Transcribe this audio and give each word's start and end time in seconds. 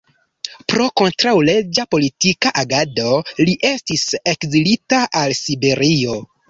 Pro 0.71 0.87
kontraŭleĝa 1.01 1.85
politika 1.97 2.55
agado 2.63 3.13
li 3.45 3.57
estis 3.73 4.09
ekzilita 4.35 5.07
al 5.25 5.41
Siberio. 5.47 6.23